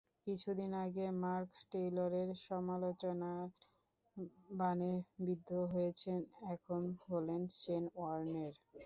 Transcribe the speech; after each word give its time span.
কিছুদিন 0.23 0.71
আগে 0.85 1.05
মার্ক 1.23 1.51
টেলরের 1.71 2.29
সমালোচনার 2.45 3.45
বানে 4.59 4.91
বিদ্ধ 5.19 5.49
হয়েছেন, 5.73 6.19
এখন 6.53 6.81
হলেন 7.05 7.41
শেন 7.59 7.83
ওয়ার্নের। 7.95 8.53